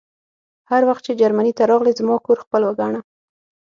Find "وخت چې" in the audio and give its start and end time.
0.89-1.17